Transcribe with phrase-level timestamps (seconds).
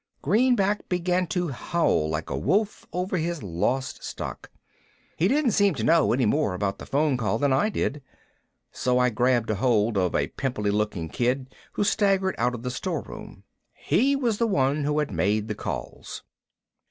[0.23, 4.49] Greenback began to howl like a wolf over his lost stock.
[5.15, 8.01] He didn't seem to know any more about the phone call than I did,
[8.71, 13.43] so I grabbed ahold of a pimply looking kid who staggered out of the storeroom.
[13.75, 16.23] He was the one who had made the calls.